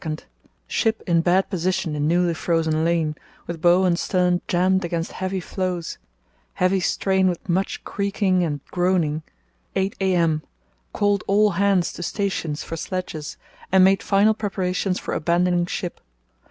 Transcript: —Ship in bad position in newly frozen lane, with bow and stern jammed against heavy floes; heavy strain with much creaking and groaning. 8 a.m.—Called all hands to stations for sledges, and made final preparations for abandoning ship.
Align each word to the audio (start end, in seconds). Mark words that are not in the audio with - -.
—Ship 0.67 1.03
in 1.05 1.21
bad 1.21 1.47
position 1.51 1.95
in 1.95 2.07
newly 2.07 2.33
frozen 2.33 2.83
lane, 2.83 3.13
with 3.45 3.61
bow 3.61 3.83
and 3.85 3.99
stern 3.99 4.41
jammed 4.47 4.83
against 4.83 5.11
heavy 5.11 5.39
floes; 5.39 5.99
heavy 6.55 6.79
strain 6.79 7.29
with 7.29 7.47
much 7.47 7.83
creaking 7.83 8.41
and 8.43 8.61
groaning. 8.71 9.21
8 9.75 9.93
a.m.—Called 10.01 11.23
all 11.27 11.51
hands 11.51 11.93
to 11.93 12.01
stations 12.01 12.63
for 12.63 12.75
sledges, 12.77 13.37
and 13.71 13.83
made 13.83 14.01
final 14.01 14.33
preparations 14.33 14.97
for 14.97 15.13
abandoning 15.13 15.67
ship. 15.67 16.01